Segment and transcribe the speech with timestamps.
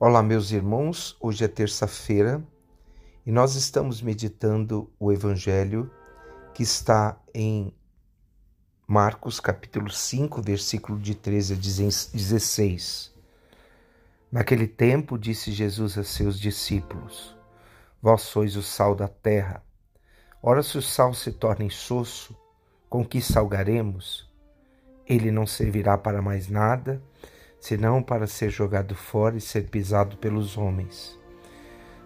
[0.00, 1.16] Olá, meus irmãos.
[1.18, 2.40] Hoje é terça-feira
[3.26, 5.90] e nós estamos meditando o Evangelho
[6.54, 7.74] que está em
[8.86, 13.12] Marcos, capítulo 5, versículo de 13 a 16.
[14.30, 17.36] Naquele tempo, disse Jesus a seus discípulos:
[18.00, 19.64] Vós sois o sal da terra.
[20.40, 22.38] Ora, se o sal se torna insosso,
[22.88, 24.30] com que salgaremos?
[25.04, 27.02] Ele não servirá para mais nada
[27.60, 31.18] senão para ser jogado fora e ser pisado pelos homens.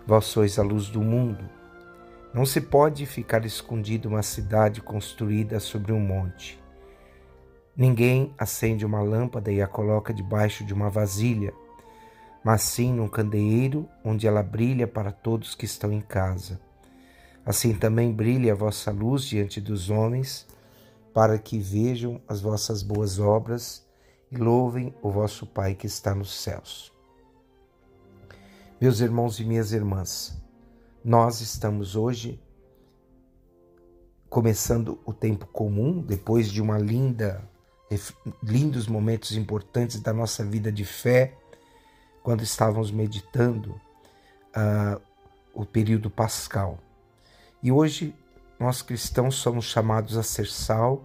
[0.06, 1.48] Vós sois a luz do mundo.
[2.34, 6.60] Não se pode ficar escondido uma cidade construída sobre um monte.
[7.76, 11.52] Ninguém acende uma lâmpada e a coloca debaixo de uma vasilha,
[12.44, 16.60] mas sim num candeeiro onde ela brilha para todos que estão em casa.
[17.44, 20.46] Assim também brilhe a vossa luz diante dos homens,
[21.12, 23.86] para que vejam as vossas boas obras
[24.32, 26.90] e louvem o vosso Pai que está nos céus.
[28.80, 30.42] Meus irmãos e minhas irmãs,
[31.04, 32.40] nós estamos hoje
[34.30, 37.46] começando o tempo comum, depois de uma linda,
[38.42, 41.36] lindos momentos importantes da nossa vida de fé,
[42.22, 43.72] quando estávamos meditando
[44.56, 45.00] uh,
[45.52, 46.78] o período pascal.
[47.62, 48.14] E hoje
[48.58, 51.04] nós cristãos somos chamados a ser sal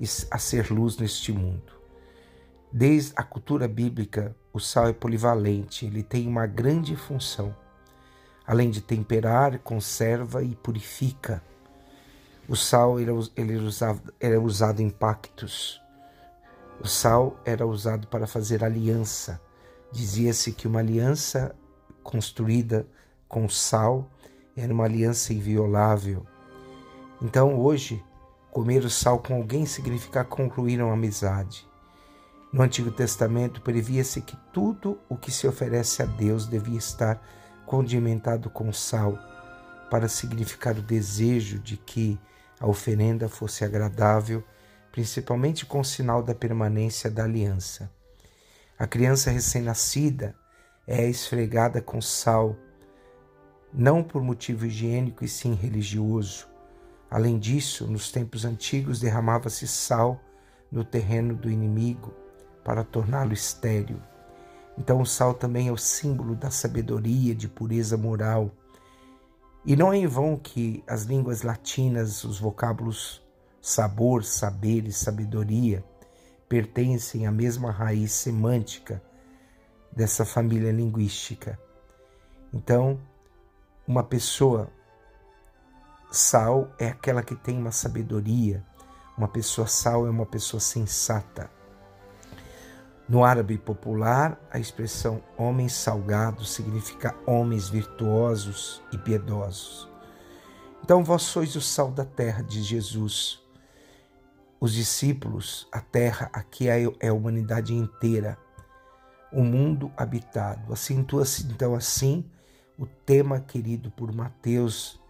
[0.00, 1.81] e a ser luz neste mundo.
[2.74, 7.54] Desde a cultura bíblica, o sal é polivalente, ele tem uma grande função.
[8.46, 11.42] Além de temperar, conserva e purifica.
[12.48, 15.82] O sal era, ele usado, era usado em pactos.
[16.80, 19.38] O sal era usado para fazer aliança.
[19.92, 21.54] Dizia-se que uma aliança
[22.02, 22.86] construída
[23.28, 24.08] com sal
[24.56, 26.26] era uma aliança inviolável.
[27.20, 28.02] Então, hoje,
[28.50, 31.70] comer o sal com alguém significa concluir uma amizade.
[32.52, 37.18] No Antigo Testamento previa-se que tudo o que se oferece a Deus devia estar
[37.64, 39.18] condimentado com sal,
[39.90, 42.20] para significar o desejo de que
[42.60, 44.44] a oferenda fosse agradável,
[44.90, 47.90] principalmente com o sinal da permanência da aliança.
[48.78, 50.34] A criança recém-nascida
[50.86, 52.54] é esfregada com sal,
[53.72, 56.46] não por motivo higiênico e sim religioso.
[57.10, 60.20] Além disso, nos tempos antigos derramava-se sal
[60.70, 62.21] no terreno do inimigo
[62.64, 64.00] para torná-lo estéril.
[64.78, 68.50] Então o sal também é o símbolo da sabedoria, de pureza moral.
[69.64, 73.22] E não é em vão que as línguas latinas, os vocábulos
[73.60, 75.84] sabor, saber e sabedoria
[76.48, 79.02] pertencem à mesma raiz semântica
[79.90, 81.58] dessa família linguística.
[82.52, 83.00] Então,
[83.86, 84.70] uma pessoa
[86.10, 88.62] sal é aquela que tem uma sabedoria,
[89.16, 91.50] uma pessoa sal é uma pessoa sensata.
[93.08, 99.88] No árabe popular, a expressão homens salgados significa homens virtuosos e piedosos.
[100.84, 103.40] Então vós sois o sal da terra de Jesus.
[104.60, 108.38] Os discípulos, a terra, aqui é, é a humanidade inteira,
[109.32, 110.72] o mundo habitado.
[110.72, 112.24] Acentua-se então assim
[112.78, 115.00] o tema querido por Mateus,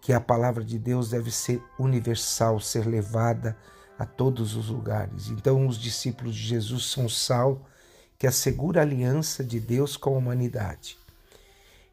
[0.00, 5.28] que a palavra de Deus deve ser universal, ser levada a todos os lugares.
[5.28, 7.66] Então, os discípulos de Jesus são sal
[8.18, 10.96] que assegura a aliança de Deus com a humanidade.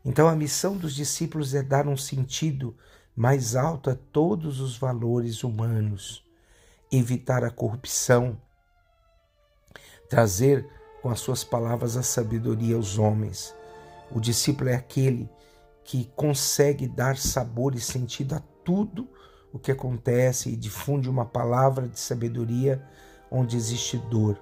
[0.05, 2.75] Então, a missão dos discípulos é dar um sentido
[3.15, 6.23] mais alto a todos os valores humanos,
[6.91, 8.39] evitar a corrupção,
[10.09, 10.67] trazer
[11.01, 13.53] com as suas palavras a sabedoria aos homens.
[14.11, 15.29] O discípulo é aquele
[15.83, 19.09] que consegue dar sabor e sentido a tudo
[19.51, 22.83] o que acontece e difunde uma palavra de sabedoria
[23.31, 24.39] onde existe dor.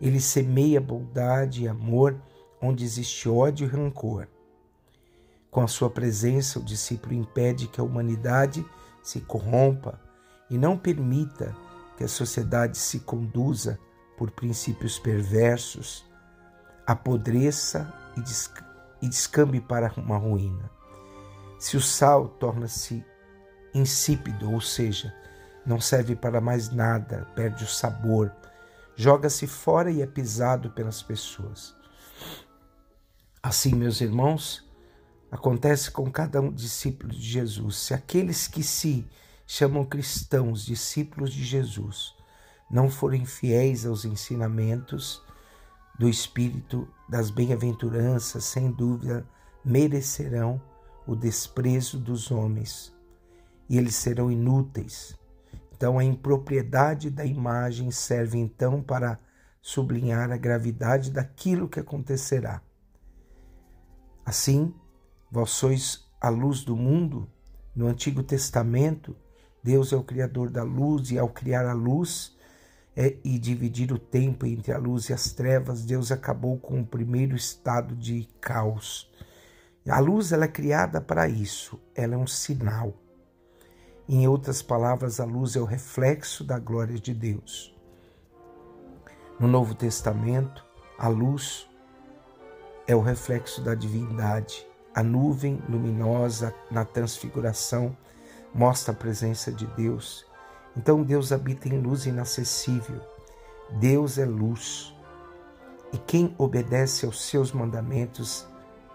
[0.00, 2.20] Ele semeia bondade e amor
[2.60, 4.28] onde existe ódio e rancor.
[5.50, 8.64] Com a sua presença, o discípulo impede que a humanidade
[9.02, 10.00] se corrompa
[10.48, 11.54] e não permita
[11.96, 13.78] que a sociedade se conduza
[14.16, 16.04] por princípios perversos,
[16.86, 17.92] apodreça
[19.00, 20.70] e descambe para uma ruína.
[21.58, 23.04] Se o sal torna-se
[23.74, 25.14] insípido, ou seja,
[25.64, 28.32] não serve para mais nada, perde o sabor,
[28.96, 31.74] joga-se fora e é pisado pelas pessoas.
[33.42, 34.68] Assim, meus irmãos,
[35.30, 37.76] acontece com cada um discípulo de Jesus.
[37.76, 39.06] Se aqueles que se
[39.46, 42.14] chamam cristãos, discípulos de Jesus,
[42.70, 45.22] não forem fiéis aos ensinamentos
[45.98, 49.26] do Espírito das bem-aventuranças, sem dúvida
[49.64, 50.60] merecerão
[51.06, 52.92] o desprezo dos homens
[53.68, 55.16] e eles serão inúteis.
[55.74, 59.18] Então, a impropriedade da imagem serve então para
[59.60, 62.62] sublinhar a gravidade daquilo que acontecerá.
[64.24, 64.74] Assim,
[65.30, 67.28] vós sois a luz do mundo.
[67.74, 69.16] No Antigo Testamento,
[69.62, 72.36] Deus é o Criador da luz, e ao criar a luz
[72.94, 76.86] é, e dividir o tempo entre a luz e as trevas, Deus acabou com o
[76.86, 79.10] primeiro estado de caos.
[79.88, 82.94] A luz ela é criada para isso, ela é um sinal.
[84.08, 87.72] Em outras palavras, a luz é o reflexo da glória de Deus.
[89.38, 90.64] No Novo Testamento,
[90.98, 91.68] a luz
[92.86, 94.66] é o reflexo da divindade.
[94.94, 97.96] A nuvem luminosa na transfiguração
[98.52, 100.26] mostra a presença de Deus.
[100.76, 103.00] Então Deus habita em luz inacessível.
[103.70, 104.94] Deus é luz.
[105.92, 108.46] E quem obedece aos seus mandamentos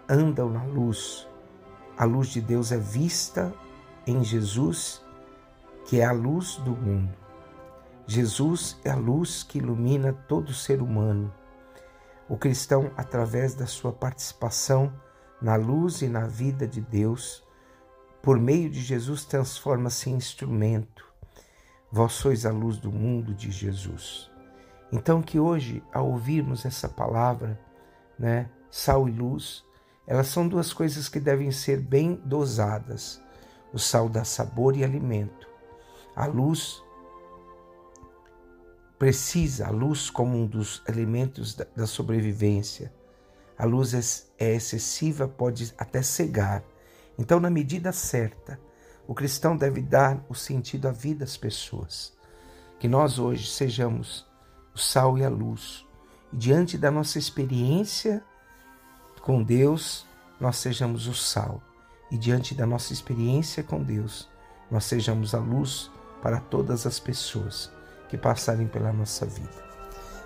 [0.08, 1.28] andam na luz.
[1.98, 3.54] A luz de Deus é vista
[4.08, 5.06] em Jesus,
[5.86, 7.14] que é a luz do mundo.
[8.08, 11.34] Jesus é a luz que ilumina todo ser humano.
[12.30, 14.94] O cristão, através da sua participação
[15.42, 17.44] na luz e na vida de Deus,
[18.22, 21.06] por meio de Jesus, transforma-se em instrumento.
[21.92, 24.32] Vós sois a luz do mundo de Jesus.
[24.92, 27.60] Então, que hoje, ao ouvirmos essa palavra,
[28.18, 29.64] né, sal e luz,
[30.06, 33.22] elas são duas coisas que devem ser bem dosadas.
[33.74, 35.48] O sal dá sabor e alimento.
[36.16, 36.84] A luz
[38.98, 42.92] precisa, a luz como um dos elementos da, sobrevivência.
[43.58, 43.94] A luz
[44.40, 46.64] é, é excessiva, pode até cegar.
[47.18, 48.60] Então, na medida certa,
[49.08, 52.16] o cristão deve dar o sentido à vida das pessoas.
[52.80, 54.26] Que nós hoje sejamos
[54.74, 55.86] o sal e a luz.
[56.32, 58.24] E diante da nossa experiência,
[59.22, 60.06] com Deus,
[60.40, 61.62] nós sejamos o sal
[62.12, 64.30] e diante da nossa experiência com Deus,
[64.70, 67.72] nós sejamos a luz para todas as pessoas
[68.10, 69.68] que passarem pela nossa vida.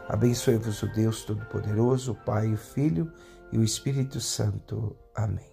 [0.08, 3.12] Abençoe-vos o Deus Todo-Poderoso, o Pai, o Filho
[3.52, 4.96] e o Espírito Santo.
[5.16, 5.51] Amém.